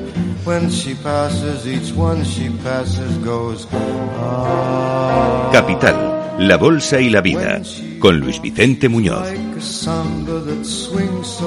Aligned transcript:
broken, 0.00 0.20
and 0.20 0.46
when 0.46 0.70
she 0.70 0.94
passes, 0.94 1.66
each 1.66 1.94
one 1.96 2.24
she 2.24 2.50
passes 2.62 3.18
goes. 3.24 3.66
Ah. 3.72 5.50
Capital, 5.52 6.36
la 6.38 6.56
bolsa 6.56 7.00
y 7.00 7.10
la 7.10 7.20
vida, 7.20 7.60
con 7.98 8.20
Luis 8.20 8.40
Vicente 8.40 8.88
Muñoz. 8.88 9.28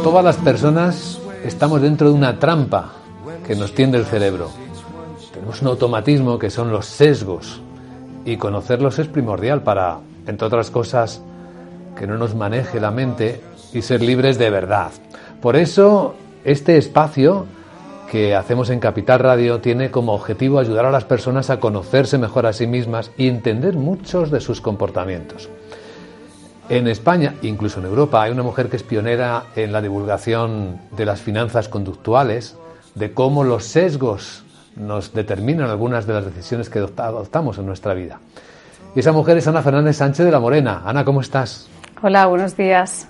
Todas 0.03 0.23
las 0.23 0.37
personas 0.37 1.19
estamos 1.43 1.81
dentro 1.81 2.09
de 2.09 2.13
una 2.13 2.39
trampa 2.39 2.93
que 3.45 3.55
nos 3.55 3.73
tiende 3.73 3.97
el 3.97 4.05
cerebro. 4.05 4.49
Tenemos 5.33 5.61
un 5.61 5.67
automatismo 5.69 6.37
que 6.37 6.49
son 6.49 6.71
los 6.71 6.85
sesgos 6.85 7.61
y 8.25 8.37
conocerlos 8.37 8.99
es 8.99 9.07
primordial 9.07 9.63
para, 9.63 9.99
entre 10.27 10.47
otras 10.47 10.69
cosas, 10.69 11.21
que 11.97 12.07
no 12.07 12.17
nos 12.17 12.35
maneje 12.35 12.79
la 12.79 12.91
mente 12.91 13.41
y 13.73 13.81
ser 13.81 14.01
libres 14.01 14.37
de 14.37 14.49
verdad. 14.49 14.91
Por 15.41 15.55
eso, 15.55 16.15
este 16.45 16.77
espacio 16.77 17.45
que 18.13 18.35
hacemos 18.35 18.69
en 18.69 18.79
Capital 18.79 19.17
Radio 19.17 19.59
tiene 19.59 19.89
como 19.89 20.13
objetivo 20.13 20.59
ayudar 20.59 20.85
a 20.85 20.91
las 20.91 21.03
personas 21.03 21.49
a 21.49 21.59
conocerse 21.59 22.19
mejor 22.19 22.45
a 22.45 22.53
sí 22.53 22.67
mismas 22.67 23.09
y 23.17 23.27
entender 23.27 23.73
muchos 23.73 24.29
de 24.29 24.39
sus 24.39 24.61
comportamientos. 24.61 25.49
En 26.69 26.87
España, 26.87 27.33
incluso 27.41 27.79
en 27.79 27.87
Europa, 27.87 28.21
hay 28.21 28.31
una 28.31 28.43
mujer 28.43 28.69
que 28.69 28.75
es 28.75 28.83
pionera 28.83 29.45
en 29.55 29.71
la 29.71 29.81
divulgación 29.81 30.79
de 30.91 31.07
las 31.07 31.21
finanzas 31.21 31.69
conductuales, 31.69 32.55
de 32.93 33.15
cómo 33.15 33.43
los 33.43 33.65
sesgos 33.65 34.43
nos 34.75 35.11
determinan 35.13 35.71
algunas 35.71 36.05
de 36.05 36.13
las 36.13 36.25
decisiones 36.25 36.69
que 36.69 36.77
adoptamos 36.77 37.57
en 37.57 37.65
nuestra 37.65 37.95
vida. 37.95 38.19
Y 38.95 38.99
esa 38.99 39.11
mujer 39.11 39.37
es 39.37 39.47
Ana 39.47 39.63
Fernández 39.63 39.95
Sánchez 39.95 40.23
de 40.23 40.31
la 40.31 40.39
Morena. 40.39 40.83
Ana, 40.85 41.03
¿cómo 41.03 41.21
estás? 41.21 41.67
Hola, 42.03 42.27
buenos 42.27 42.55
días. 42.55 43.07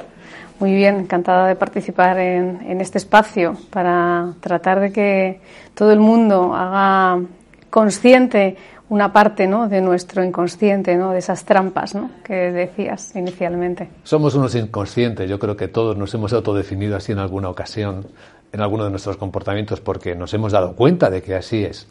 Muy 0.64 0.76
bien, 0.76 1.02
encantada 1.02 1.50
de 1.50 1.58
participar 1.58 2.18
en, 2.20 2.80
este 2.80 2.98
espacio 2.98 3.58
para 3.70 4.34
tratar 4.40 4.80
de 4.80 4.94
que 4.94 5.42
todo 5.76 5.92
el 5.92 6.00
mundo 6.00 6.56
haga 6.56 7.22
consciente 7.70 8.56
una 8.88 9.12
parte 9.12 9.46
¿no? 9.46 9.68
de 9.68 9.82
nuestro 9.82 10.24
inconsciente, 10.24 10.96
¿no? 10.96 11.12
de 11.12 11.20
esas 11.20 11.44
trampas 11.44 11.96
¿no? 11.96 12.12
que 12.24 12.54
decías 12.54 13.14
inicialmente. 13.14 13.90
Somos 14.04 14.36
unos 14.36 14.56
inconscientes, 14.56 15.30
yo 15.30 15.38
creo 15.38 15.58
que 15.58 15.68
todos 15.68 15.98
nos 15.98 16.14
hemos 16.14 16.32
autodefinido 16.32 16.96
así 16.96 17.12
en 17.12 17.20
alguna 17.20 17.50
ocasión, 17.50 18.08
en 18.54 18.62
alguno 18.62 18.86
de 18.86 18.92
nuestros 18.92 19.18
comportamientos, 19.18 19.82
porque 19.82 20.16
nos 20.16 20.34
hemos 20.34 20.54
dado 20.54 20.78
cuenta 20.78 21.10
de 21.10 21.22
que 21.22 21.36
así 21.36 21.66
es. 21.66 21.90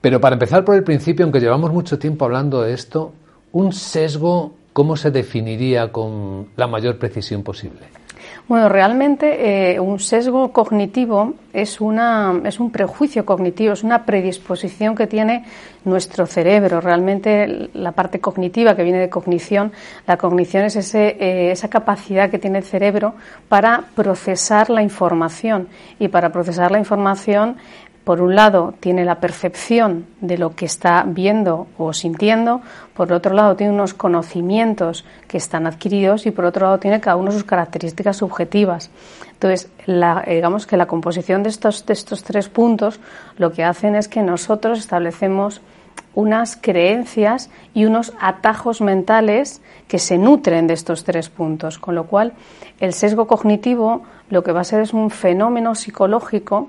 Pero 0.00 0.20
para 0.20 0.34
empezar 0.34 0.64
por 0.64 0.76
el 0.76 0.84
principio, 0.84 1.24
aunque 1.24 1.40
llevamos 1.40 1.72
mucho 1.72 1.98
tiempo 1.98 2.26
hablando 2.26 2.62
de 2.62 2.74
esto, 2.74 3.12
un 3.50 3.72
sesgo, 3.72 4.54
¿cómo 4.72 4.96
se 4.96 5.10
definiría 5.10 5.90
con 5.90 6.50
la 6.54 6.68
mayor 6.68 6.96
precisión 6.96 7.42
posible? 7.42 8.03
Bueno, 8.46 8.68
realmente 8.68 9.72
eh, 9.72 9.80
un 9.80 9.98
sesgo 9.98 10.52
cognitivo 10.52 11.32
es, 11.54 11.80
una, 11.80 12.42
es 12.44 12.60
un 12.60 12.70
prejuicio 12.70 13.24
cognitivo, 13.24 13.72
es 13.72 13.82
una 13.82 14.04
predisposición 14.04 14.94
que 14.94 15.06
tiene 15.06 15.46
nuestro 15.86 16.26
cerebro. 16.26 16.82
Realmente 16.82 17.70
la 17.72 17.92
parte 17.92 18.20
cognitiva 18.20 18.76
que 18.76 18.82
viene 18.82 18.98
de 18.98 19.08
cognición, 19.08 19.72
la 20.06 20.18
cognición 20.18 20.64
es 20.64 20.76
ese, 20.76 21.16
eh, 21.18 21.52
esa 21.52 21.70
capacidad 21.70 22.28
que 22.28 22.38
tiene 22.38 22.58
el 22.58 22.64
cerebro 22.64 23.14
para 23.48 23.84
procesar 23.94 24.68
la 24.68 24.82
información. 24.82 25.68
Y 25.98 26.08
para 26.08 26.30
procesar 26.30 26.70
la 26.70 26.78
información 26.78 27.56
por 28.04 28.20
un 28.20 28.34
lado, 28.34 28.74
tiene 28.80 29.04
la 29.04 29.18
percepción 29.18 30.06
de 30.20 30.36
lo 30.36 30.54
que 30.54 30.66
está 30.66 31.04
viendo 31.06 31.66
o 31.78 31.92
sintiendo, 31.94 32.60
por 32.92 33.12
otro 33.12 33.34
lado, 33.34 33.56
tiene 33.56 33.72
unos 33.72 33.94
conocimientos 33.94 35.04
que 35.26 35.38
están 35.38 35.66
adquiridos 35.66 36.26
y 36.26 36.30
por 36.30 36.44
otro 36.44 36.66
lado, 36.66 36.78
tiene 36.78 37.00
cada 37.00 37.16
uno 37.16 37.32
sus 37.32 37.44
características 37.44 38.18
subjetivas. 38.18 38.90
Entonces, 39.32 39.70
digamos 39.86 40.66
que 40.66 40.76
la 40.76 40.86
composición 40.86 41.42
de 41.42 41.48
estos, 41.48 41.86
de 41.86 41.94
estos 41.94 42.22
tres 42.22 42.48
puntos 42.48 43.00
lo 43.36 43.52
que 43.52 43.64
hacen 43.64 43.94
es 43.94 44.08
que 44.08 44.22
nosotros 44.22 44.78
establecemos 44.78 45.60
unas 46.14 46.56
creencias 46.56 47.50
y 47.72 47.86
unos 47.86 48.12
atajos 48.20 48.80
mentales 48.80 49.60
que 49.88 49.98
se 49.98 50.18
nutren 50.18 50.66
de 50.66 50.74
estos 50.74 51.04
tres 51.04 51.28
puntos, 51.28 51.78
con 51.78 51.94
lo 51.94 52.06
cual 52.06 52.34
el 52.80 52.92
sesgo 52.92 53.26
cognitivo 53.26 54.02
lo 54.30 54.44
que 54.44 54.52
va 54.52 54.60
a 54.60 54.64
ser 54.64 54.80
es 54.80 54.92
un 54.92 55.10
fenómeno 55.10 55.74
psicológico 55.74 56.68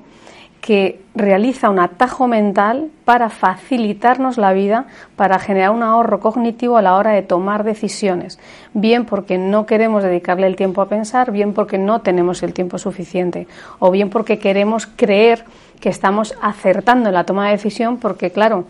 que 0.62 1.02
realiza 1.14 1.70
un 1.70 1.80
atajo 1.80 2.28
mental 2.28 2.90
para 3.06 3.30
facilitarnos 3.30 4.38
la 4.38 4.52
vida, 4.52 4.88
para 5.16 5.38
generar 5.38 5.70
un 5.70 5.84
ahorro 5.84 6.20
cognitivo 6.20 6.78
a 6.78 6.82
la 6.82 6.96
hora 6.96 7.12
de 7.12 7.22
tomar 7.22 7.64
decisiones, 7.64 8.40
bien 8.74 9.06
porque 9.06 9.38
no 9.38 9.66
queremos 9.66 10.04
dedicarle 10.04 10.48
el 10.48 10.56
tiempo 10.56 10.82
a 10.82 10.90
pensar, 10.90 11.32
bien 11.32 11.54
porque 11.54 11.78
no 11.78 12.02
tenemos 12.02 12.42
el 12.42 12.54
tiempo 12.54 12.80
suficiente, 12.80 13.48
o 13.80 13.92
bien 13.92 14.10
porque 14.10 14.40
queremos 14.40 14.88
creer 14.88 15.46
que 15.80 15.90
estamos 15.90 16.34
acertando 16.42 17.10
en 17.10 17.16
la 17.16 17.26
toma 17.26 17.46
de 17.46 17.52
decisión, 17.52 17.98
porque 17.98 18.32
claro, 18.32 18.66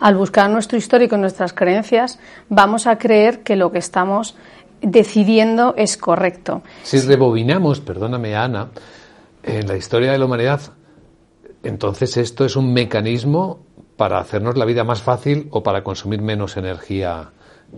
al 0.00 0.16
buscar 0.16 0.50
nuestro 0.50 0.78
histórico 0.78 1.16
y 1.16 1.18
nuestras 1.18 1.52
creencias, 1.52 2.18
vamos 2.48 2.86
a 2.86 2.96
creer 2.96 3.42
que 3.42 3.56
lo 3.56 3.70
que 3.70 3.78
estamos 3.78 4.36
decidiendo 4.80 5.74
es 5.76 5.96
correcto. 5.96 6.62
Si 6.82 6.98
rebobinamos, 7.00 7.80
perdóname 7.80 8.34
Ana, 8.36 8.68
en 9.42 9.66
la 9.66 9.76
historia 9.76 10.12
de 10.12 10.18
la 10.18 10.24
humanidad, 10.24 10.60
entonces, 11.64 12.16
esto 12.16 12.44
es 12.44 12.56
un 12.56 12.72
mecanismo 12.72 13.60
para 13.96 14.18
hacernos 14.18 14.56
la 14.56 14.64
vida 14.64 14.84
más 14.84 15.02
fácil 15.02 15.48
o 15.50 15.62
para 15.62 15.82
consumir 15.82 16.20
menos 16.20 16.56
energía 16.56 17.30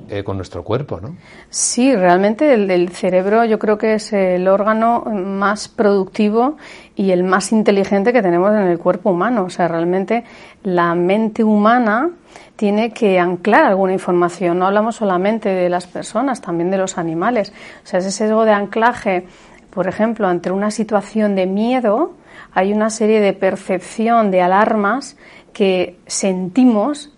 eh, 0.09 0.23
con 0.23 0.37
nuestro 0.37 0.63
cuerpo, 0.63 1.01
¿no? 1.01 1.17
Sí, 1.49 1.95
realmente 1.97 2.53
el, 2.53 2.89
cerebro 2.91 3.45
yo 3.45 3.59
creo 3.59 3.79
que 3.79 3.95
es 3.95 4.13
el 4.13 4.47
órgano 4.47 5.05
más 5.05 5.69
productivo 5.69 6.59
y 6.95 7.11
el 7.11 7.25
más 7.25 7.51
inteligente 7.51 8.13
que 8.13 8.23
tenemos 8.23 8.53
en 8.53 8.69
el 8.69 8.79
cuerpo 8.79 9.11
humano. 9.11 9.45
O 9.45 9.51
sea, 9.51 9.69
realmente 9.69 10.23
la 10.63 10.95
mente 10.95 11.43
humana 11.43 12.11
tiene 12.57 12.93
que 12.93 13.19
anclar 13.19 13.65
alguna 13.65 13.95
información. 13.95 14.59
No 14.59 14.67
hablamos 14.67 14.97
solamente 14.97 15.49
de 15.49 15.69
las 15.69 15.87
personas, 15.87 16.41
también 16.41 16.71
de 16.71 16.79
los 16.79 16.99
animales. 16.99 17.53
O 17.83 17.87
sea, 17.87 17.99
ese 17.99 18.13
sesgo 18.13 18.45
de 18.45 18.53
anclaje, 18.53 19.27
por 19.71 19.89
ejemplo, 19.89 20.29
ante 20.29 20.51
una 20.51 20.71
situación 20.71 21.35
de 21.35 21.47
miedo, 21.47 22.13
hay 22.53 22.73
una 22.73 22.91
serie 22.91 23.21
de 23.21 23.33
percepción 23.33 24.31
de 24.31 24.43
alarmas 24.43 25.17
que 25.53 25.99
sentimos 26.07 27.11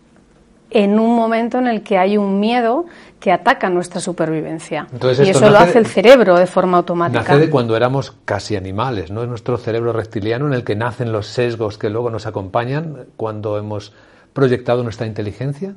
en 0.71 1.01
un 1.01 1.17
momento 1.17 1.59
en 1.59 1.67
el 1.67 1.83
que 1.83 1.99
hay 1.99 2.17
un 2.17 2.41
miedo 2.41 2.87
que 3.21 3.33
ataca 3.33 3.71
nuestra 3.71 4.01
supervivencia. 4.01 4.87
y 4.93 5.29
eso 5.29 5.51
lo 5.51 5.59
hace 5.59 5.79
el 5.79 5.87
cerebro 5.87 6.37
de 6.37 6.47
forma 6.47 6.79
automática. 6.79 7.21
Nace 7.21 7.39
de 7.39 7.51
cuando 7.51 7.77
éramos 7.77 8.15
casi 8.25 8.55
animales, 8.55 9.11
¿no? 9.11 9.23
Es 9.23 9.29
nuestro 9.29 9.57
cerebro 9.57 9.93
reptiliano 9.93 10.47
en 10.47 10.53
el 10.53 10.65
que 10.65 10.77
nacen 10.77 11.11
los 11.11 11.27
sesgos 11.27 11.79
que 11.79 11.91
luego 11.91 12.11
nos 12.11 12.27
acompañan 12.27 13.07
cuando 13.17 13.59
hemos 13.59 13.93
proyectado 14.33 14.83
nuestra 14.85 15.07
inteligencia. 15.07 15.75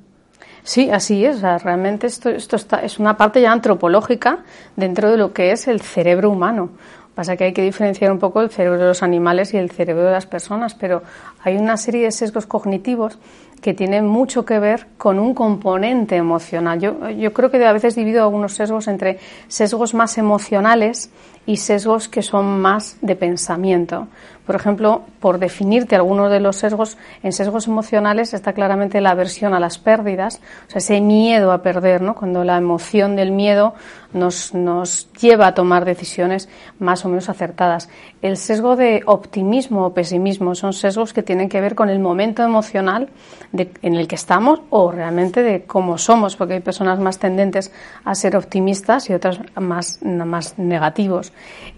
Sí, 0.63 0.91
así 0.91 1.25
es. 1.25 1.41
realmente 1.41 2.06
esto, 2.06 2.29
esto 2.29 2.56
está, 2.56 2.84
es 2.84 3.00
una 3.00 3.18
parte 3.18 3.41
ya 3.41 3.52
antropológica 3.52 4.44
dentro 4.75 5.09
de 5.09 5.18
lo 5.18 5.34
que 5.34 5.52
es 5.52 5.68
el 5.68 5.81
cerebro 5.81 6.29
humano. 6.29 6.69
Pasa 7.16 7.35
que 7.35 7.44
hay 7.44 7.53
que 7.53 7.61
diferenciar 7.61 8.11
un 8.11 8.19
poco 8.19 8.41
el 8.41 8.49
cerebro 8.49 8.79
de 8.79 8.85
los 8.85 9.03
animales 9.03 9.53
y 9.53 9.57
el 9.57 9.69
cerebro 9.69 10.03
de 10.05 10.11
las 10.11 10.25
personas, 10.25 10.75
pero 10.75 11.03
hay 11.44 11.57
una 11.57 11.75
serie 11.75 12.05
de 12.05 12.11
sesgos 12.11 12.45
cognitivos 12.45 13.19
que 13.61 13.73
tienen 13.73 14.08
mucho 14.08 14.43
que 14.43 14.59
ver 14.59 14.87
con 14.97 15.19
un 15.19 15.34
componente 15.34 16.16
emocional. 16.16 16.79
Yo, 16.79 17.34
creo 17.34 17.52
que 17.52 17.63
a 17.63 17.73
veces 17.73 17.96
divido 17.96 18.23
algunos 18.23 18.53
sesgos 18.53 18.87
entre 18.87 19.19
sesgos 19.47 19.93
más 19.93 20.17
emocionales 20.17 21.11
y 21.46 21.58
sesgos 21.58 22.08
que 22.08 22.22
son 22.22 22.61
más 22.61 22.97
de 23.02 23.16
pensamiento. 23.16 24.08
Por 24.46 24.55
ejemplo, 24.55 25.03
por 25.20 25.38
definirte 25.38 25.96
algunos 25.96 26.32
de 26.32 26.40
los 26.40 26.58
sesgos, 26.58 26.97
en 27.23 27.32
sesgos 27.32 27.67
emocionales 27.67 28.34
está 28.34 28.53
claramente 28.53 28.99
la 28.99 29.11
aversión 29.11 29.53
a 29.53 29.59
las 29.59 29.78
pérdidas, 29.78 30.41
o 30.67 30.72
sea, 30.72 30.79
ese 30.79 30.99
miedo 30.99 31.52
a 31.52 31.61
perder, 31.61 32.02
¿no? 32.02 32.16
Cuando 32.16 32.43
la 32.43 32.58
emoción 32.58 33.16
del 33.16 33.32
miedo 33.32 33.76
nos, 34.14 34.53
nos 34.53 35.11
lleva 35.14 35.47
a 35.47 35.53
tomar 35.53 35.85
decisiones 35.85 36.49
más 36.79 37.05
o 37.05 37.09
menos 37.09 37.29
acertadas. 37.29 37.88
El 38.22 38.35
sesgo 38.35 38.76
de 38.76 39.03
optimismo 39.05 39.85
o 39.85 39.93
pesimismo 39.93 40.55
son 40.55 40.73
sesgos 40.73 41.14
que 41.14 41.23
tienen 41.23 41.47
que 41.47 41.61
ver 41.61 41.76
con 41.76 41.90
el 41.90 41.99
momento 41.99 42.43
emocional 42.43 43.09
en 43.53 43.96
el 43.96 44.08
que 44.08 44.16
estamos 44.16 44.61
o 44.70 44.91
realmente 44.91 45.43
de 45.43 45.64
cómo 45.64 45.97
somos, 45.97 46.35
porque 46.35 46.55
hay 46.55 46.61
personas 46.61 46.99
más 46.99 47.20
tendentes 47.20 47.72
a 48.03 48.16
ser 48.16 48.35
optimistas 48.35 49.09
y 49.09 49.14
otras 49.14 49.40
más, 49.55 50.02
más 50.02 50.58
negativos. 50.58 51.30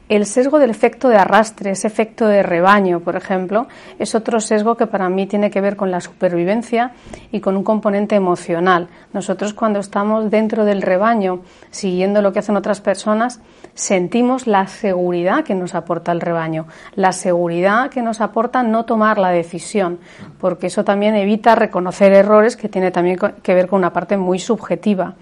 El 0.10 0.26
sesgo 0.26 0.60
del 0.60 0.70
efecto 0.70 1.08
de 1.08 1.16
arrastre, 1.16 1.72
ese 1.72 1.88
efecto 1.88 2.28
de 2.28 2.44
rebaño, 2.44 3.00
por 3.00 3.16
ejemplo, 3.16 3.68
es 3.98 4.16
otro 4.16 4.42
sesgo 4.42 4.76
que 4.76 4.86
para 4.86 5.08
mí 5.10 5.28
tiene 5.28 5.50
que 5.50 5.62
ver 5.62 5.78
con 5.78 5.92
la 5.92 6.02
supervivencia 6.02 6.92
y 7.32 7.40
con 7.40 7.56
un 7.56 7.64
componente 7.64 8.16
emocional. 8.16 8.90
Nosotros 9.14 9.54
cuando 9.54 9.80
estamos 9.80 10.30
dentro 10.30 10.66
del 10.66 10.82
rebaño, 10.82 11.42
siguiendo 11.72 12.22
lo 12.22 12.34
que 12.34 12.40
hacen 12.40 12.58
otras 12.58 12.82
personas, 12.82 13.40
sentimos 13.76 14.48
la 14.48 14.68
seguridad 14.68 15.44
que 15.44 15.56
nos 15.56 15.76
aporta 15.76 16.12
el 16.12 16.22
rebaño, 16.22 16.68
la 16.96 17.12
seguridad 17.12 17.90
que 17.90 18.02
nos 18.02 18.22
aporta 18.22 18.64
no 18.64 18.86
tomar 18.86 19.18
la 19.18 19.30
decisión, 19.30 20.00
porque 20.40 20.68
eso 20.68 20.84
también 20.84 21.16
evita 21.16 21.56
reconocer 21.56 22.14
errores 22.14 22.56
que 22.56 22.70
tiene 22.70 22.92
también 22.92 23.18
que 23.18 23.54
ver 23.54 23.68
con 23.68 23.80
una 23.80 23.94
parte 23.94 24.18
muy 24.18 24.40
subjetiva. 24.40 25.16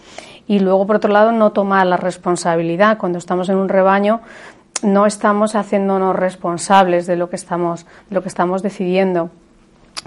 Y 0.48 0.60
luego, 0.60 0.86
por 0.86 0.98
otro 0.98 1.12
lado, 1.12 1.32
no 1.32 1.52
tomar 1.52 1.88
la 1.88 1.98
responsabilidad. 1.98 2.98
Cuando 2.98 3.20
estamos 3.20 3.48
en 3.50 3.56
un 3.56 3.70
rebaño, 3.70 4.22
no 4.84 5.06
estamos 5.06 5.56
haciéndonos 5.56 6.16
responsables 6.16 7.08
de 7.08 7.16
lo 7.16 7.30
que 7.30 7.36
estamos, 7.36 7.86
de 8.10 8.16
lo 8.16 8.22
que 8.22 8.30
estamos 8.30 8.62
decidiendo. 8.62 9.30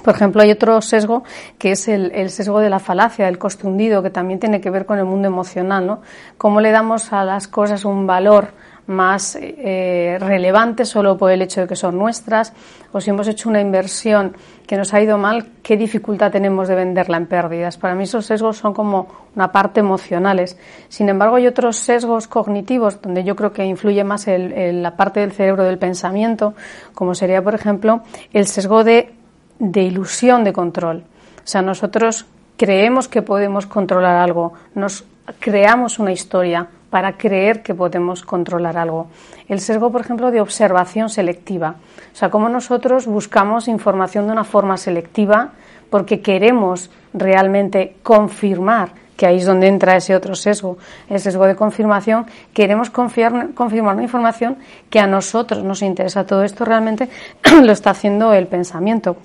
Por 0.02 0.14
ejemplo, 0.14 0.42
hay 0.42 0.50
otro 0.50 0.80
sesgo 0.82 1.24
que 1.58 1.72
es 1.72 1.88
el, 1.88 2.10
el, 2.14 2.30
sesgo 2.30 2.60
de 2.60 2.68
la 2.68 2.78
falacia, 2.78 3.28
el 3.28 3.38
coste 3.38 3.66
hundido, 3.66 4.02
que 4.02 4.10
también 4.10 4.40
tiene 4.40 4.60
que 4.60 4.70
ver 4.70 4.86
con 4.86 4.98
el 4.98 5.04
mundo 5.04 5.28
emocional, 5.28 5.86
¿no? 5.86 6.02
Cómo 6.36 6.60
le 6.60 6.72
damos 6.72 7.12
a 7.12 7.24
las 7.24 7.48
cosas 7.48 7.84
un 7.84 8.06
valor 8.06 8.48
más 8.86 9.38
eh, 9.40 10.18
relevantes 10.20 10.88
solo 10.88 11.16
por 11.16 11.30
el 11.30 11.42
hecho 11.42 11.62
de 11.62 11.66
que 11.66 11.76
son 11.76 11.96
nuestras, 11.98 12.52
o 12.92 13.00
si 13.00 13.10
hemos 13.10 13.26
hecho 13.28 13.48
una 13.48 13.60
inversión 13.60 14.36
que 14.66 14.76
nos 14.76 14.92
ha 14.94 15.00
ido 15.00 15.18
mal, 15.18 15.46
qué 15.62 15.76
dificultad 15.76 16.30
tenemos 16.30 16.68
de 16.68 16.74
venderla 16.74 17.16
en 17.16 17.26
pérdidas. 17.26 17.76
Para 17.78 17.94
mí 17.94 18.04
esos 18.04 18.26
sesgos 18.26 18.58
son 18.58 18.74
como 18.74 19.08
una 19.34 19.52
parte 19.52 19.80
emocionales. 19.80 20.58
Sin 20.88 21.08
embargo, 21.08 21.36
hay 21.36 21.46
otros 21.46 21.76
sesgos 21.76 22.28
cognitivos 22.28 23.00
donde 23.00 23.24
yo 23.24 23.36
creo 23.36 23.52
que 23.52 23.64
influye 23.64 24.04
más 24.04 24.28
el, 24.28 24.82
la 24.82 24.96
parte 24.96 25.20
del 25.20 25.32
cerebro 25.32 25.64
del 25.64 25.78
pensamiento, 25.78 26.54
como 26.94 27.14
sería, 27.14 27.42
por 27.42 27.54
ejemplo, 27.54 28.02
el 28.32 28.46
sesgo 28.46 28.84
de, 28.84 29.13
de 29.58 29.82
ilusión 29.82 30.44
de 30.44 30.52
control. 30.52 31.04
O 31.38 31.46
sea, 31.46 31.62
nosotros 31.62 32.26
creemos 32.56 33.08
que 33.08 33.22
podemos 33.22 33.66
controlar 33.66 34.16
algo, 34.16 34.54
nos 34.74 35.04
creamos 35.40 35.98
una 35.98 36.12
historia, 36.12 36.68
para 36.94 37.16
creer 37.16 37.64
que 37.64 37.74
podemos 37.74 38.22
controlar 38.22 38.76
algo. 38.76 39.08
El 39.48 39.58
sesgo, 39.58 39.90
por 39.90 40.00
ejemplo, 40.00 40.30
de 40.30 40.40
observación 40.40 41.10
selectiva. 41.10 41.74
O 42.12 42.16
sea, 42.16 42.30
cómo 42.30 42.48
nosotros 42.48 43.06
buscamos 43.06 43.66
información 43.66 44.26
de 44.26 44.32
una 44.32 44.44
forma 44.44 44.76
selectiva 44.76 45.54
porque 45.90 46.20
queremos 46.20 46.92
realmente 47.12 47.96
confirmar 48.04 48.90
que 49.16 49.26
ahí 49.26 49.38
es 49.38 49.44
donde 49.44 49.66
entra 49.66 49.96
ese 49.96 50.14
otro 50.14 50.36
sesgo, 50.36 50.78
el 51.10 51.18
sesgo 51.18 51.46
de 51.46 51.56
confirmación. 51.56 52.26
Queremos 52.52 52.90
confirmar 52.90 53.94
una 53.96 54.02
información 54.04 54.58
que 54.88 55.00
a 55.00 55.08
nosotros 55.08 55.64
nos 55.64 55.82
interesa. 55.82 56.26
Todo 56.26 56.44
esto 56.44 56.64
realmente 56.64 57.08
lo 57.60 57.72
está 57.72 57.90
haciendo 57.90 58.32
el 58.32 58.46
pensamiento. 58.46 59.16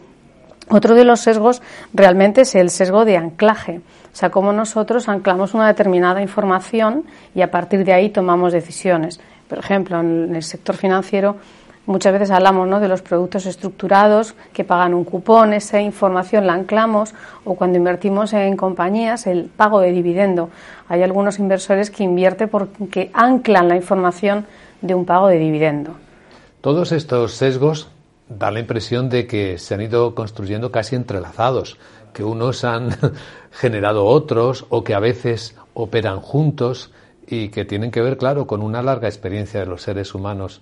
Otro 0.69 0.94
de 0.94 1.04
los 1.04 1.21
sesgos 1.21 1.63
realmente 1.94 2.42
es 2.42 2.54
el 2.54 2.69
sesgo 2.69 3.04
de 3.04 3.18
anclaje. 3.18 3.81
O 4.13 4.16
sea, 4.16 4.30
cómo 4.30 4.54
nosotros 4.54 5.10
anclamos 5.10 5.56
una 5.56 5.68
determinada 5.68 6.21
información 6.21 7.06
y 7.33 7.42
a 7.42 7.50
partir 7.50 7.83
de 7.86 7.94
ahí 7.94 8.10
tomamos 8.10 8.54
decisiones. 8.54 9.19
Por 9.48 9.57
ejemplo, 9.57 10.00
en 10.00 10.36
el 10.36 10.44
sector 10.44 10.75
financiero 10.75 11.38
muchas 11.88 12.13
veces 12.13 12.30
hablamos 12.30 12.68
¿no? 12.68 12.80
de 12.80 12.88
los 12.88 13.01
productos 13.01 13.48
estructurados 13.48 14.36
que 14.54 14.63
pagan 14.63 14.94
un 14.94 15.04
cupón, 15.04 15.54
esa 15.54 15.81
información 15.81 16.45
la 16.45 16.54
anclamos 16.54 17.16
o 17.45 17.56
cuando 17.56 17.80
invertimos 17.80 18.33
en 18.33 18.56
compañías 18.56 19.25
el 19.25 19.45
pago 19.45 19.80
de 19.80 19.92
dividendo. 19.92 20.51
Hay 20.88 21.01
algunos 21.01 21.39
inversores 21.39 21.89
que 21.89 22.04
invierten 22.04 22.48
porque 22.48 23.10
anclan 23.13 23.68
la 23.68 23.75
información 23.75 24.45
de 24.81 24.94
un 24.94 25.06
pago 25.06 25.27
de 25.30 25.39
dividendo. 25.39 25.95
Todos 26.62 26.92
estos 26.92 27.33
sesgos 27.33 27.89
dan 28.29 28.53
la 28.53 28.59
impresión 28.59 29.09
de 29.09 29.27
que 29.27 29.57
se 29.57 29.73
han 29.73 29.81
ido 29.81 30.15
construyendo 30.15 30.71
casi 30.71 30.95
entrelazados 30.95 31.77
que 32.13 32.23
unos 32.23 32.63
han 32.63 32.95
generado 33.51 34.05
otros 34.05 34.65
o 34.69 34.83
que 34.83 34.93
a 34.93 34.99
veces 34.99 35.55
operan 35.73 36.19
juntos 36.19 36.91
y 37.27 37.49
que 37.49 37.65
tienen 37.65 37.91
que 37.91 38.01
ver, 38.01 38.17
claro, 38.17 38.47
con 38.47 38.61
una 38.61 38.81
larga 38.81 39.07
experiencia 39.07 39.59
de 39.59 39.65
los 39.65 39.83
seres 39.83 40.15
humanos 40.15 40.61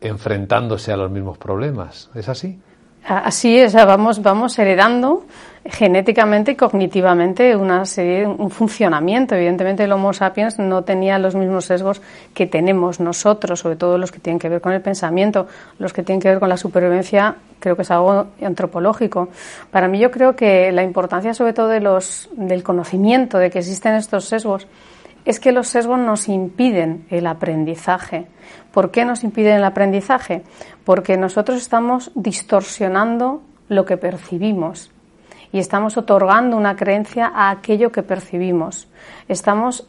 enfrentándose 0.00 0.92
a 0.92 0.96
los 0.96 1.10
mismos 1.10 1.38
problemas. 1.38 2.10
¿Es 2.14 2.28
así? 2.28 2.60
Así 3.06 3.58
es, 3.58 3.74
vamos, 3.74 4.22
vamos 4.22 4.58
heredando 4.58 5.24
genéticamente 5.66 6.52
y 6.52 6.56
cognitivamente 6.56 7.54
una 7.54 7.84
serie, 7.84 8.26
un 8.26 8.50
funcionamiento. 8.50 9.34
Evidentemente 9.34 9.84
el 9.84 9.92
Homo 9.92 10.12
sapiens 10.12 10.58
no 10.58 10.84
tenía 10.84 11.18
los 11.18 11.34
mismos 11.34 11.66
sesgos 11.66 12.00
que 12.32 12.46
tenemos 12.46 13.00
nosotros, 13.00 13.60
sobre 13.60 13.76
todo 13.76 13.98
los 13.98 14.10
que 14.10 14.20
tienen 14.20 14.38
que 14.38 14.48
ver 14.48 14.62
con 14.62 14.72
el 14.72 14.80
pensamiento, 14.80 15.46
los 15.78 15.92
que 15.92 16.02
tienen 16.02 16.20
que 16.20 16.28
ver 16.28 16.38
con 16.38 16.48
la 16.48 16.56
supervivencia, 16.56 17.36
creo 17.60 17.76
que 17.76 17.82
es 17.82 17.90
algo 17.90 18.26
antropológico. 18.42 19.28
Para 19.70 19.86
mí 19.86 19.98
yo 19.98 20.10
creo 20.10 20.34
que 20.34 20.72
la 20.72 20.82
importancia 20.82 21.34
sobre 21.34 21.52
todo 21.52 21.68
de 21.68 21.80
los, 21.80 22.30
del 22.32 22.62
conocimiento 22.62 23.38
de 23.38 23.50
que 23.50 23.58
existen 23.58 23.94
estos 23.94 24.26
sesgos 24.26 24.66
es 25.24 25.40
que 25.40 25.52
los 25.52 25.68
sesgos 25.68 25.98
nos 25.98 26.28
impiden 26.28 27.06
el 27.10 27.26
aprendizaje. 27.26 28.26
¿Por 28.72 28.90
qué 28.90 29.04
nos 29.04 29.24
impiden 29.24 29.56
el 29.56 29.64
aprendizaje? 29.64 30.42
Porque 30.84 31.16
nosotros 31.16 31.58
estamos 31.58 32.10
distorsionando 32.14 33.42
lo 33.68 33.84
que 33.84 33.96
percibimos 33.96 34.90
y 35.52 35.58
estamos 35.58 35.96
otorgando 35.96 36.56
una 36.56 36.76
creencia 36.76 37.30
a 37.34 37.50
aquello 37.50 37.92
que 37.92 38.02
percibimos. 38.02 38.88
Estamos 39.28 39.88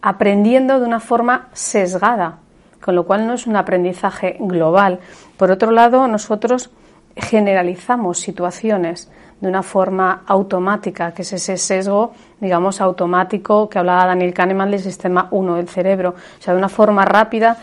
aprendiendo 0.00 0.80
de 0.80 0.86
una 0.86 1.00
forma 1.00 1.48
sesgada, 1.52 2.38
con 2.80 2.96
lo 2.96 3.04
cual 3.04 3.26
no 3.26 3.34
es 3.34 3.46
un 3.46 3.56
aprendizaje 3.56 4.36
global. 4.40 5.00
Por 5.36 5.50
otro 5.50 5.70
lado, 5.70 6.08
nosotros 6.08 6.70
generalizamos 7.14 8.20
situaciones 8.20 9.10
de 9.42 9.48
una 9.48 9.64
forma 9.64 10.22
automática, 10.24 11.12
que 11.12 11.22
es 11.22 11.32
ese 11.32 11.56
sesgo, 11.56 12.12
digamos, 12.40 12.80
automático 12.80 13.68
que 13.68 13.80
hablaba 13.80 14.06
Daniel 14.06 14.32
Kahneman 14.32 14.70
del 14.70 14.78
sistema 14.78 15.26
1 15.32 15.56
del 15.56 15.68
cerebro. 15.68 16.10
O 16.10 16.42
sea, 16.42 16.54
de 16.54 16.58
una 16.58 16.68
forma 16.68 17.04
rápida 17.04 17.58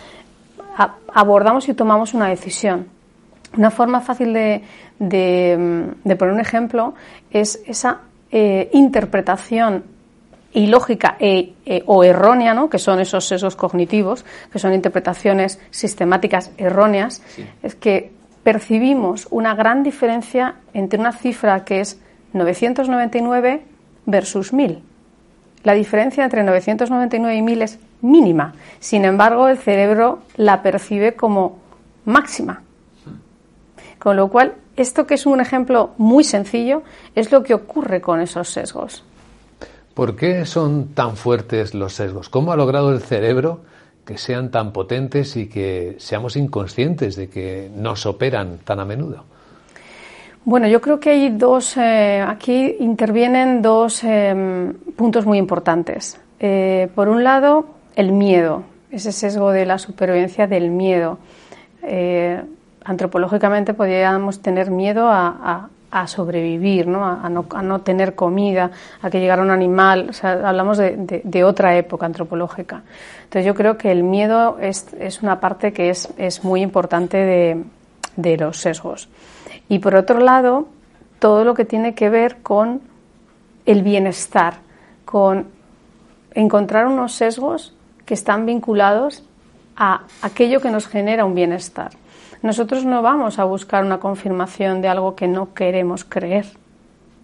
abordamos 1.14 1.70
y 1.70 1.74
tomamos 1.74 2.14
una 2.14 2.28
decisión. 2.28 2.88
Una 3.58 3.72
forma 3.72 4.02
fácil 4.02 4.34
de, 4.34 4.62
de, 5.00 6.16
poner 6.18 6.34
un 6.34 6.42
ejemplo 6.42 6.96
es 7.32 7.62
esa 7.66 8.02
eh, 8.30 8.70
interpretación 8.74 9.86
ilógica 10.52 11.16
e, 11.18 11.54
e, 11.66 11.84
o 11.86 12.04
errónea, 12.04 12.54
¿no? 12.54 12.70
que 12.70 12.78
son 12.78 13.00
esos 13.00 13.26
sesgos 13.26 13.56
cognitivos, 13.56 14.26
que 14.52 14.60
son 14.60 14.74
interpretaciones 14.74 15.62
sistemáticas 15.72 16.52
erróneas, 16.58 17.22
es 17.64 17.76
que 17.76 18.19
percibimos 18.52 19.28
una 19.30 19.54
gran 19.54 19.84
diferencia 19.84 20.56
entre 20.74 21.00
una 21.00 21.12
cifra 21.12 21.64
que 21.66 21.82
es 21.82 22.00
999 22.34 23.62
versus 24.08 24.54
1000. 24.54 24.82
La 25.64 25.74
diferencia 25.74 26.24
entre 26.24 26.42
999 26.42 27.38
y 27.38 27.42
1000 27.44 27.62
es 27.62 27.80
mínima. 28.02 28.56
Sin 28.80 29.06
embargo, 29.06 29.50
el 29.50 29.60
cerebro 29.60 30.24
la 30.36 30.64
percibe 30.64 31.14
como 31.14 31.60
máxima. 32.06 32.64
Con 34.00 34.16
lo 34.16 34.30
cual, 34.30 34.56
esto 34.78 35.06
que 35.06 35.14
es 35.14 35.28
un 35.28 35.42
ejemplo 35.42 35.92
muy 36.00 36.24
sencillo 36.24 36.82
es 37.14 37.32
lo 37.32 37.44
que 37.44 37.54
ocurre 37.54 38.02
con 38.02 38.20
esos 38.20 38.50
sesgos. 38.50 39.04
¿Por 39.94 40.16
qué 40.16 40.48
son 40.48 40.96
tan 40.96 41.18
fuertes 41.18 41.76
los 41.76 41.94
sesgos? 41.94 42.30
¿Cómo 42.30 42.52
ha 42.52 42.56
logrado 42.56 42.92
el 42.94 43.02
cerebro 43.02 43.60
que 44.10 44.18
sean 44.18 44.50
tan 44.50 44.74
potentes 44.74 45.38
y 45.38 45.48
que 45.48 45.96
seamos 46.00 46.36
inconscientes 46.36 47.16
de 47.16 47.30
que 47.30 47.70
nos 47.76 48.08
operan 48.08 48.58
tan 48.66 48.80
a 48.80 48.86
menudo? 48.86 49.24
Bueno, 50.46 50.68
yo 50.68 50.82
creo 50.82 51.00
que 51.00 51.12
hay 51.12 51.30
dos, 51.30 51.78
eh, 51.78 52.20
aquí 52.28 52.78
intervienen 52.80 53.62
dos 53.62 54.04
eh, 54.04 54.74
puntos 54.96 55.28
muy 55.28 55.38
importantes. 55.38 56.20
Eh, 56.40 56.90
por 56.96 57.08
un 57.08 57.24
lado, 57.24 57.68
el 57.96 58.12
miedo, 58.12 58.64
ese 58.90 59.12
sesgo 59.12 59.52
de 59.52 59.68
la 59.68 59.78
supervivencia 59.78 60.48
del 60.48 60.72
miedo 60.72 61.20
antropológicamente 62.84 63.76
podríamos 63.76 64.42
tener 64.42 64.72
miedo 64.72 65.08
a, 65.08 65.70
sobrevivir, 66.08 66.88
¿no? 66.88 67.06
A, 67.06 67.30
no, 67.30 67.82
tener 67.82 68.16
comida, 68.16 68.72
a 69.02 69.10
que 69.10 69.20
llegara 69.20 69.42
un 69.42 69.52
animal. 69.52 70.08
O 70.10 70.14
sea, 70.14 70.48
hablamos 70.48 70.78
de, 70.78 71.44
otra 71.44 71.76
época 71.76 72.06
antropológica. 72.06 72.84
Entonces 73.24 73.46
yo 73.46 73.56
creo 73.56 73.78
que 73.78 73.92
el 73.92 74.04
miedo 74.04 74.58
es, 74.60 75.22
una 75.22 75.40
parte 75.40 75.74
que 75.74 75.90
es, 75.90 76.10
es 76.18 76.44
muy 76.44 76.62
importante 76.62 77.18
de, 77.18 77.64
de 78.16 78.38
los 78.38 78.58
sesgos. 78.58 79.10
Y 79.68 79.80
por 79.80 79.96
otro 79.96 80.20
lado, 80.20 80.68
todo 81.20 81.44
lo 81.44 81.54
que 81.54 81.66
tiene 81.66 81.96
que 81.96 82.10
ver 82.10 82.38
con 82.42 82.82
el 83.66 83.84
bienestar, 83.84 84.56
con 85.06 85.48
encontrar 86.34 86.88
unos 86.88 87.14
sesgos 87.14 87.74
que 88.06 88.14
están 88.14 88.46
vinculados 88.46 89.24
a 89.76 90.04
aquello 90.22 90.60
que 90.60 90.72
nos 90.72 90.88
genera 90.88 91.26
un 91.26 91.36
bienestar. 91.36 91.92
Nosotros 92.42 92.86
no 92.86 93.02
vamos 93.02 93.38
a 93.40 93.44
buscar 93.44 93.84
una 93.84 94.00
confirmación 94.00 94.82
de 94.82 94.88
algo 94.88 95.16
que 95.16 95.28
no 95.28 95.54
queremos 95.54 96.06
creer. 96.06 96.46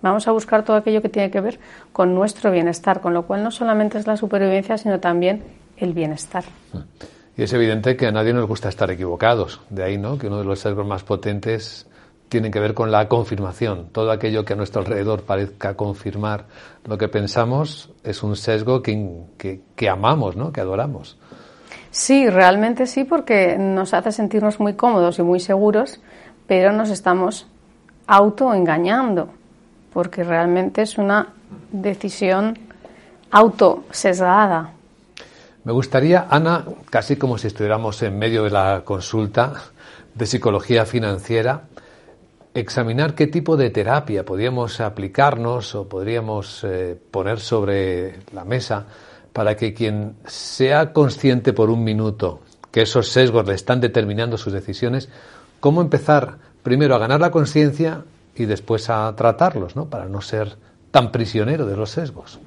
Vamos 0.01 0.27
a 0.27 0.31
buscar 0.31 0.63
todo 0.63 0.75
aquello 0.75 1.01
que 1.01 1.09
tiene 1.09 1.31
que 1.31 1.41
ver 1.41 1.59
con 1.93 2.13
nuestro 2.13 2.51
bienestar, 2.51 3.01
con 3.01 3.13
lo 3.13 3.25
cual 3.25 3.43
no 3.43 3.49
solamente 3.49 3.97
es 3.97 4.05
la 4.05 4.17
supervivencia, 4.17 4.77
sino 4.77 4.99
también 4.99 5.43
el 5.77 5.93
bienestar. 5.93 6.43
Y 7.37 7.43
es 7.43 7.53
evidente 7.53 7.95
que 7.95 8.07
a 8.07 8.11
nadie 8.11 8.33
nos 8.33 8.47
gusta 8.47 8.69
estar 8.69 8.91
equivocados. 8.91 9.61
De 9.69 9.83
ahí, 9.83 9.97
¿no? 9.97 10.17
Que 10.17 10.27
uno 10.27 10.39
de 10.39 10.45
los 10.45 10.59
sesgos 10.59 10.85
más 10.85 11.03
potentes 11.03 11.87
tiene 12.29 12.51
que 12.51 12.59
ver 12.59 12.73
con 12.73 12.91
la 12.91 13.07
confirmación. 13.07 13.89
Todo 13.91 14.11
aquello 14.11 14.45
que 14.45 14.53
a 14.53 14.55
nuestro 14.55 14.81
alrededor 14.81 15.23
parezca 15.23 15.75
confirmar 15.75 16.45
lo 16.85 16.97
que 16.97 17.07
pensamos 17.07 17.89
es 18.03 18.23
un 18.23 18.35
sesgo 18.35 18.81
que, 18.81 19.23
que, 19.37 19.61
que 19.75 19.89
amamos, 19.89 20.35
¿no? 20.35 20.51
Que 20.51 20.61
adoramos. 20.61 21.17
Sí, 21.95 22.29
realmente 22.29 22.87
sí, 22.87 23.05
porque 23.05 23.57
nos 23.57 23.93
hace 23.93 24.11
sentirnos 24.11 24.59
muy 24.59 24.73
cómodos 24.73 25.17
y 25.17 25.21
muy 25.21 25.39
seguros, 25.39 26.01
pero 26.45 26.73
nos 26.73 26.89
estamos 26.89 27.47
autoengañando, 28.05 29.29
porque 29.93 30.25
realmente 30.25 30.81
es 30.81 30.97
una 30.97 31.29
decisión 31.71 32.59
autosesgada. 33.31 34.73
Me 35.63 35.71
gustaría, 35.71 36.27
Ana, 36.29 36.65
casi 36.89 37.15
como 37.15 37.37
si 37.37 37.47
estuviéramos 37.47 38.03
en 38.03 38.19
medio 38.19 38.43
de 38.43 38.49
la 38.49 38.81
consulta 38.83 39.53
de 40.13 40.25
psicología 40.25 40.85
financiera, 40.85 41.61
examinar 42.53 43.15
qué 43.15 43.27
tipo 43.27 43.55
de 43.55 43.69
terapia 43.69 44.25
podríamos 44.25 44.81
aplicarnos 44.81 45.73
o 45.75 45.87
podríamos 45.87 46.61
eh, 46.65 46.99
poner 47.09 47.39
sobre 47.39 48.19
la 48.33 48.43
mesa 48.43 48.85
para 49.35 49.57
que 49.57 49.73
quien 49.73 50.15
sea 50.25 50.93
consciente 50.93 51.51
por 51.51 51.69
un 51.69 51.83
minuto 51.83 52.39
que 52.71 52.83
esos 52.83 53.09
sesgos 53.09 53.45
le 53.45 53.53
están 53.53 53.81
determinando 53.81 54.37
sus 54.37 54.53
decisiones, 54.53 55.09
cómo 55.59 55.81
empezar 55.81 56.37
primero 56.63 56.95
a 56.95 56.99
ganar 56.99 57.19
la 57.19 57.31
conciencia 57.31 58.05
y 58.33 58.45
después 58.45 58.89
a 58.89 59.13
tratarlos, 59.17 59.75
¿no? 59.75 59.89
Para 59.89 60.05
no 60.05 60.21
ser 60.21 60.55
tan 60.89 61.11
prisionero 61.11 61.65
de 61.65 61.75
los 61.75 61.89
sesgos. 61.89 62.39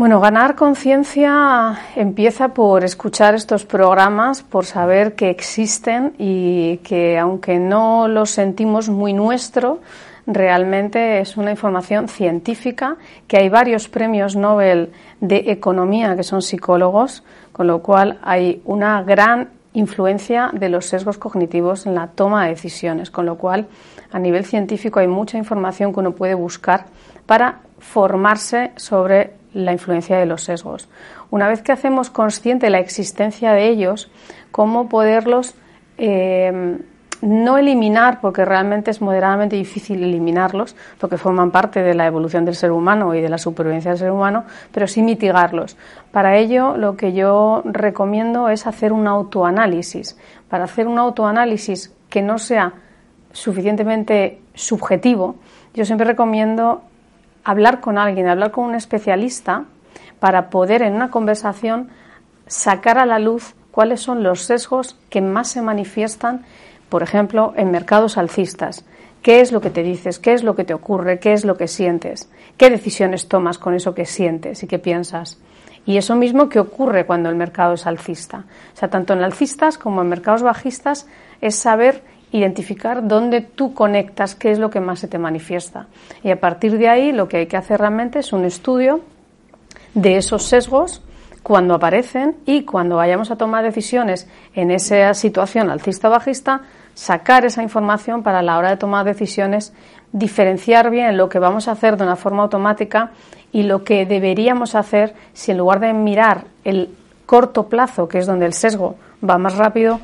Bueno, 0.00 0.18
ganar 0.18 0.54
conciencia 0.54 1.78
empieza 1.94 2.54
por 2.54 2.84
escuchar 2.84 3.34
estos 3.34 3.66
programas, 3.66 4.42
por 4.42 4.64
saber 4.64 5.14
que 5.14 5.28
existen 5.28 6.14
y 6.16 6.78
que 6.78 7.18
aunque 7.18 7.58
no 7.58 8.08
los 8.08 8.30
sentimos 8.30 8.88
muy 8.88 9.12
nuestro, 9.12 9.80
realmente 10.26 11.20
es 11.20 11.36
una 11.36 11.50
información 11.50 12.08
científica, 12.08 12.96
que 13.28 13.36
hay 13.36 13.50
varios 13.50 13.90
premios 13.90 14.36
Nobel 14.36 14.90
de 15.20 15.44
economía 15.48 16.16
que 16.16 16.22
son 16.22 16.40
psicólogos, 16.40 17.22
con 17.52 17.66
lo 17.66 17.82
cual 17.82 18.20
hay 18.22 18.62
una 18.64 19.02
gran 19.02 19.50
influencia 19.74 20.48
de 20.54 20.70
los 20.70 20.86
sesgos 20.86 21.18
cognitivos 21.18 21.84
en 21.84 21.94
la 21.94 22.06
toma 22.06 22.44
de 22.44 22.52
decisiones, 22.52 23.10
con 23.10 23.26
lo 23.26 23.36
cual 23.36 23.66
a 24.10 24.18
nivel 24.18 24.46
científico 24.46 24.98
hay 24.98 25.08
mucha 25.08 25.36
información 25.36 25.92
que 25.92 26.00
uno 26.00 26.12
puede 26.12 26.32
buscar 26.32 26.86
para 27.26 27.58
formarse 27.80 28.72
sobre 28.76 29.39
la 29.52 29.72
influencia 29.72 30.18
de 30.18 30.26
los 30.26 30.44
sesgos. 30.44 30.88
Una 31.30 31.48
vez 31.48 31.62
que 31.62 31.72
hacemos 31.72 32.10
consciente 32.10 32.70
la 32.70 32.78
existencia 32.78 33.52
de 33.52 33.68
ellos, 33.68 34.10
cómo 34.50 34.88
poderlos 34.88 35.54
eh, 35.98 36.78
no 37.22 37.58
eliminar, 37.58 38.20
porque 38.20 38.44
realmente 38.44 38.90
es 38.90 39.00
moderadamente 39.00 39.56
difícil 39.56 40.02
eliminarlos, 40.02 40.74
porque 40.98 41.18
forman 41.18 41.50
parte 41.50 41.82
de 41.82 41.94
la 41.94 42.06
evolución 42.06 42.44
del 42.44 42.54
ser 42.54 42.72
humano 42.72 43.14
y 43.14 43.20
de 43.20 43.28
la 43.28 43.38
supervivencia 43.38 43.90
del 43.90 43.98
ser 43.98 44.10
humano, 44.10 44.44
pero 44.72 44.86
sí 44.86 45.02
mitigarlos. 45.02 45.76
Para 46.12 46.36
ello, 46.36 46.76
lo 46.76 46.96
que 46.96 47.12
yo 47.12 47.62
recomiendo 47.64 48.48
es 48.48 48.66
hacer 48.66 48.92
un 48.92 49.06
autoanálisis. 49.06 50.16
Para 50.48 50.64
hacer 50.64 50.86
un 50.86 50.98
autoanálisis 50.98 51.94
que 52.08 52.22
no 52.22 52.38
sea 52.38 52.72
suficientemente 53.32 54.40
subjetivo, 54.54 55.36
yo 55.74 55.84
siempre 55.84 56.06
recomiendo 56.06 56.82
hablar 57.44 57.80
con 57.80 57.98
alguien, 57.98 58.28
hablar 58.28 58.50
con 58.50 58.64
un 58.64 58.74
especialista 58.74 59.64
para 60.18 60.50
poder 60.50 60.82
en 60.82 60.94
una 60.94 61.10
conversación 61.10 61.88
sacar 62.46 62.98
a 62.98 63.06
la 63.06 63.18
luz 63.18 63.54
cuáles 63.70 64.00
son 64.00 64.22
los 64.22 64.42
sesgos 64.42 64.96
que 65.08 65.20
más 65.20 65.48
se 65.48 65.62
manifiestan, 65.62 66.44
por 66.88 67.02
ejemplo, 67.02 67.52
en 67.56 67.70
mercados 67.70 68.18
alcistas. 68.18 68.84
¿Qué 69.22 69.40
es 69.40 69.52
lo 69.52 69.60
que 69.60 69.70
te 69.70 69.82
dices? 69.82 70.18
¿Qué 70.18 70.32
es 70.32 70.42
lo 70.42 70.56
que 70.56 70.64
te 70.64 70.74
ocurre? 70.74 71.18
¿Qué 71.18 71.32
es 71.32 71.44
lo 71.44 71.56
que 71.56 71.68
sientes? 71.68 72.30
¿Qué 72.56 72.70
decisiones 72.70 73.28
tomas 73.28 73.58
con 73.58 73.74
eso 73.74 73.94
que 73.94 74.06
sientes 74.06 74.62
y 74.62 74.66
que 74.66 74.78
piensas? 74.78 75.38
Y 75.86 75.96
eso 75.96 76.14
mismo 76.16 76.48
que 76.48 76.58
ocurre 76.58 77.06
cuando 77.06 77.28
el 77.28 77.36
mercado 77.36 77.74
es 77.74 77.86
alcista. 77.86 78.44
O 78.74 78.76
sea, 78.76 78.88
tanto 78.88 79.12
en 79.12 79.22
alcistas 79.22 79.78
como 79.78 80.02
en 80.02 80.08
mercados 80.08 80.42
bajistas 80.42 81.06
es 81.40 81.54
saber 81.56 82.02
identificar 82.32 83.06
dónde 83.06 83.40
tú 83.40 83.74
conectas, 83.74 84.34
qué 84.34 84.50
es 84.50 84.58
lo 84.58 84.70
que 84.70 84.80
más 84.80 85.00
se 85.00 85.08
te 85.08 85.18
manifiesta. 85.18 85.86
Y 86.22 86.30
a 86.30 86.40
partir 86.40 86.78
de 86.78 86.88
ahí 86.88 87.12
lo 87.12 87.28
que 87.28 87.38
hay 87.38 87.46
que 87.46 87.56
hacer 87.56 87.80
realmente 87.80 88.20
es 88.20 88.32
un 88.32 88.44
estudio 88.44 89.00
de 89.94 90.16
esos 90.16 90.44
sesgos 90.44 91.02
cuando 91.42 91.74
aparecen 91.74 92.36
y 92.46 92.64
cuando 92.64 92.96
vayamos 92.96 93.30
a 93.30 93.36
tomar 93.36 93.64
decisiones 93.64 94.28
en 94.54 94.70
esa 94.70 95.14
situación 95.14 95.70
alcista-bajista, 95.70 96.62
sacar 96.94 97.44
esa 97.44 97.62
información 97.62 98.22
para 98.22 98.42
la 98.42 98.58
hora 98.58 98.70
de 98.70 98.76
tomar 98.76 99.04
decisiones, 99.04 99.72
diferenciar 100.12 100.90
bien 100.90 101.16
lo 101.16 101.28
que 101.28 101.38
vamos 101.38 101.66
a 101.66 101.72
hacer 101.72 101.96
de 101.96 102.04
una 102.04 102.16
forma 102.16 102.42
automática 102.42 103.12
y 103.52 103.62
lo 103.62 103.84
que 103.84 104.06
deberíamos 104.06 104.74
hacer 104.74 105.14
si 105.32 105.50
en 105.50 105.58
lugar 105.58 105.80
de 105.80 105.92
mirar 105.92 106.44
el 106.64 106.90
corto 107.26 107.68
plazo, 107.68 108.08
que 108.08 108.18
es 108.18 108.26
donde 108.26 108.46
el 108.46 108.52
sesgo 108.52 108.96
va 109.28 109.38
más 109.38 109.56
rápido, 109.56 110.00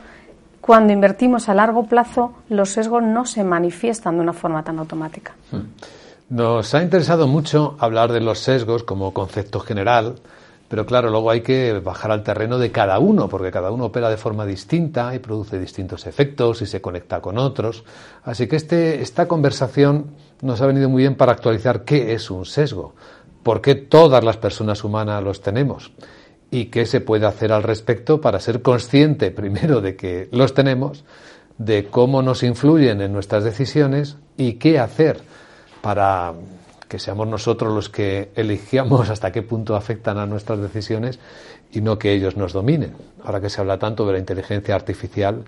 cuando 0.67 0.93
invertimos 0.93 1.49
a 1.49 1.55
largo 1.55 1.85
plazo, 1.85 2.33
los 2.49 2.71
sesgos 2.71 3.01
no 3.01 3.25
se 3.25 3.45
manifiestan 3.45 4.17
de 4.17 4.23
una 4.23 4.33
forma 4.33 4.65
tan 4.65 4.81
automática. 4.81 5.33
Hmm. 5.53 5.61
Nos 6.29 6.75
ha 6.75 6.83
interesado 6.83 7.29
mucho 7.29 7.77
hablar 7.79 8.13
de 8.13 8.21
los 8.21 8.41
sesgos 8.41 8.83
como 8.83 9.15
concepto 9.15 9.61
general, 9.61 10.17
pero 10.69 10.85
claro, 10.85 11.11
luego 11.11 11.31
hay 11.31 11.43
que 11.43 11.73
bajar 11.79 12.11
al 12.11 12.25
terreno 12.25 12.59
de 12.59 12.73
cada 12.73 12.99
uno, 12.99 13.29
porque 13.29 13.53
cada 13.53 13.71
uno 13.71 13.85
opera 13.85 14.11
de 14.11 14.17
forma 14.17 14.45
distinta 14.45 15.15
y 15.15 15.21
produce 15.21 15.61
distintos 15.61 16.05
efectos 16.05 16.61
y 16.63 16.67
se 16.67 16.81
conecta 16.81 17.21
con 17.21 17.39
otros. 17.39 17.85
Así 18.25 18.49
que 18.49 18.57
este, 18.57 19.01
esta 19.03 19.29
conversación 19.29 20.07
nos 20.43 20.61
ha 20.61 20.67
venido 20.67 20.89
muy 20.89 21.03
bien 21.03 21.15
para 21.15 21.31
actualizar 21.31 21.85
qué 21.85 22.13
es 22.13 22.29
un 22.29 22.45
sesgo, 22.45 22.95
por 23.45 23.61
qué 23.61 23.77
todas 23.77 24.25
las 24.25 24.37
personas 24.37 24.83
humanas 24.83 25.23
los 25.23 25.41
tenemos 25.41 25.93
y 26.51 26.67
qué 26.67 26.87
se 26.87 27.01
puede 27.01 27.27
hacer 27.27 27.53
al 27.53 27.63
respecto 27.63 28.21
para 28.21 28.41
ser 28.41 28.63
consciente 28.63 29.31
primero 29.33 29.81
de 29.81 29.97
que 29.97 30.29
los 30.33 30.55
tenemos, 30.55 31.05
de 31.59 31.87
cómo 31.87 32.23
nos 32.23 32.43
influyen 32.43 33.01
en 33.01 33.13
nuestras 33.13 33.45
decisiones 33.45 34.17
y 34.37 34.55
qué 34.55 34.79
hacer 34.79 35.21
para 35.81 36.35
que 36.89 36.99
seamos 36.99 37.27
nosotros 37.27 37.73
los 37.75 37.89
que 37.89 38.31
eligamos 38.37 39.11
hasta 39.11 39.33
qué 39.33 39.43
punto 39.43 39.77
afectan 39.77 40.19
a 40.19 40.27
nuestras 40.27 40.61
decisiones 40.61 41.19
y 41.73 41.81
no 41.81 41.99
que 41.99 42.13
ellos 42.13 42.37
nos 42.37 42.53
dominen. 42.53 42.95
Ahora 43.25 43.41
que 43.41 43.51
se 43.51 43.61
habla 43.61 43.79
tanto 43.79 44.07
de 44.07 44.13
la 44.13 44.19
inteligencia 44.19 44.75
artificial 44.75 45.45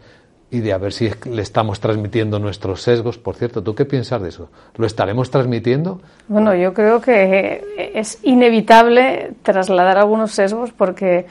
y 0.50 0.60
de 0.60 0.72
a 0.72 0.78
ver 0.78 0.92
si 0.92 1.10
le 1.30 1.42
estamos 1.42 1.80
transmitiendo 1.80 2.38
nuestros 2.38 2.82
sesgos. 2.82 3.18
Por 3.18 3.36
cierto, 3.36 3.62
¿tú 3.62 3.74
qué 3.74 3.84
piensas 3.84 4.22
de 4.22 4.30
eso? 4.30 4.48
¿Lo 4.76 4.86
estaremos 4.86 5.30
transmitiendo? 5.30 6.00
Bueno, 6.26 6.54
yo 6.54 6.72
creo 6.72 7.00
que 7.00 7.92
es 7.94 8.18
inevitable 8.22 9.32
trasladar 9.42 9.98
algunos 9.98 10.32
sesgos 10.32 10.72
porque 10.72 11.26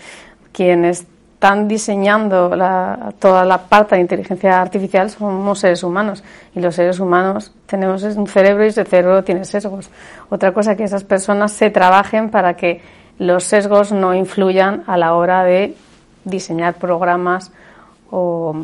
quienes 0.51 1.07
están 1.37 1.67
diseñando 1.67 2.49
toda 3.19 3.45
la 3.45 3.59
parte 3.69 3.93
de 3.93 4.01
inteligencia 4.01 4.59
artificial 4.59 5.07
somos 5.11 5.59
seres 5.59 5.83
humanos 5.83 6.23
y 6.55 6.59
los 6.59 6.73
seres 6.73 6.99
humanos 6.99 7.51
tenemos 7.67 8.01
un 8.01 8.25
cerebro 8.25 8.65
y 8.65 8.69
ese 8.69 8.83
cerebro 8.85 9.23
tiene 9.23 9.45
sesgos. 9.45 9.91
Otra 10.29 10.51
cosa 10.51 10.75
que 10.75 10.83
esas 10.83 11.03
personas 11.03 11.51
se 11.51 11.69
trabajen 11.69 12.31
para 12.31 12.55
que 12.55 12.81
los 13.19 13.43
sesgos 13.43 13.91
no 13.91 14.15
influyan 14.15 14.83
a 14.87 14.97
la 14.97 15.13
hora 15.13 15.43
de 15.43 15.75
diseñar 16.23 16.73
programas 16.73 17.51
o 18.09 18.55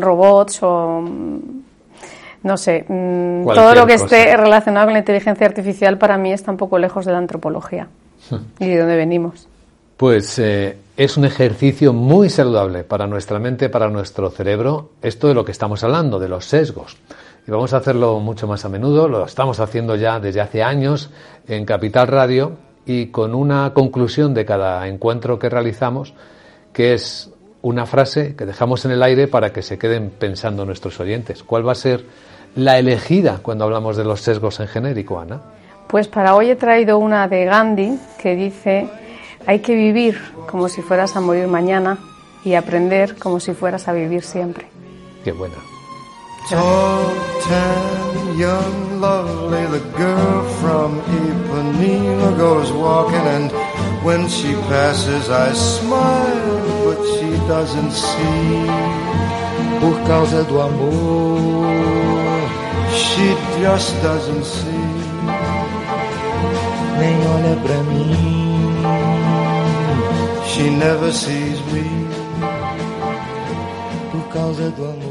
robots 0.00 0.62
o 0.62 1.02
no 2.42 2.56
sé, 2.56 2.84
mm, 2.88 3.46
todo 3.46 3.74
lo 3.74 3.86
que 3.86 3.94
esté 3.94 4.36
relacionado 4.36 4.86
con 4.86 4.92
la 4.94 5.00
inteligencia 5.00 5.46
artificial 5.46 5.98
para 5.98 6.16
mí 6.16 6.32
está 6.32 6.50
un 6.50 6.56
poco 6.56 6.78
lejos 6.78 7.04
de 7.04 7.12
la 7.12 7.18
antropología 7.18 7.88
y 8.58 8.66
de 8.66 8.78
dónde 8.78 8.96
venimos. 8.96 9.48
Pues 9.96 10.38
eh, 10.38 10.76
es 10.96 11.16
un 11.16 11.24
ejercicio 11.24 11.92
muy 11.92 12.30
saludable 12.30 12.84
para 12.84 13.06
nuestra 13.08 13.40
mente, 13.40 13.68
para 13.68 13.88
nuestro 13.88 14.30
cerebro, 14.30 14.90
esto 15.02 15.26
de 15.26 15.34
lo 15.34 15.44
que 15.44 15.52
estamos 15.52 15.82
hablando, 15.82 16.20
de 16.20 16.28
los 16.28 16.44
sesgos. 16.44 16.96
Y 17.46 17.50
vamos 17.50 17.72
a 17.72 17.78
hacerlo 17.78 18.20
mucho 18.20 18.46
más 18.46 18.64
a 18.64 18.68
menudo, 18.68 19.08
lo 19.08 19.24
estamos 19.24 19.58
haciendo 19.58 19.96
ya 19.96 20.20
desde 20.20 20.40
hace 20.40 20.62
años 20.62 21.10
en 21.48 21.64
Capital 21.64 22.06
Radio 22.06 22.52
y 22.86 23.06
con 23.06 23.34
una 23.34 23.72
conclusión 23.74 24.34
de 24.34 24.44
cada 24.44 24.86
encuentro 24.86 25.38
que 25.38 25.48
realizamos, 25.48 26.14
que 26.72 26.94
es 26.94 27.30
una 27.62 27.86
frase 27.86 28.34
que 28.36 28.46
dejamos 28.46 28.84
en 28.84 28.92
el 28.92 29.02
aire 29.02 29.26
para 29.26 29.52
que 29.52 29.62
se 29.62 29.78
queden 29.78 30.10
pensando 30.10 30.64
nuestros 30.64 31.00
oyentes. 31.00 31.42
¿Cuál 31.42 31.66
va 31.66 31.72
a 31.72 31.76
ser 31.76 32.04
la 32.54 32.78
elegida 32.78 33.40
cuando 33.42 33.64
hablamos 33.64 33.96
de 33.96 34.04
los 34.04 34.20
sesgos 34.20 34.60
en 34.60 34.68
genérico, 34.68 35.20
Ana? 35.20 35.40
Pues 35.88 36.08
para 36.08 36.34
hoy 36.34 36.50
he 36.50 36.56
traído 36.56 36.98
una 36.98 37.28
de 37.28 37.44
Gandhi 37.46 37.98
que 38.20 38.36
dice, 38.36 38.88
hay 39.46 39.60
que 39.60 39.74
vivir 39.74 40.20
como 40.50 40.68
si 40.68 40.82
fueras 40.82 41.16
a 41.16 41.20
morir 41.20 41.48
mañana 41.48 41.98
y 42.44 42.54
aprender 42.54 43.16
como 43.16 43.40
si 43.40 43.54
fueras 43.54 43.88
a 43.88 43.92
vivir 43.92 44.22
siempre. 44.22 44.68
Qué 45.24 45.32
buena. 45.32 45.56
Tall, 46.48 47.12
tan, 47.46 48.38
young, 48.38 49.00
lovely, 49.02 49.66
the 49.66 49.84
girl 49.98 50.44
from 50.60 50.98
Ipanema 51.02 52.38
goes 52.38 52.72
walking, 52.72 53.26
and 53.36 53.52
when 54.02 54.26
she 54.28 54.54
passes, 54.70 55.28
I 55.28 55.52
smile, 55.52 56.57
she 57.04 57.30
doesn't 57.46 57.92
see. 57.92 58.66
Por 59.80 59.94
causa 60.06 60.44
do 60.44 60.60
amor, 60.60 61.38
she 62.92 63.26
just 63.60 64.02
doesn't 64.02 64.44
see. 64.44 64.88
Nem 66.98 67.16
olha 67.34 67.56
pra 67.64 67.82
mim, 67.90 68.82
she 70.44 70.70
never 70.70 71.12
sees 71.12 71.60
me. 71.72 72.08
Por 74.10 74.22
causa 74.32 74.70
do 74.70 74.84
amor. 74.84 75.07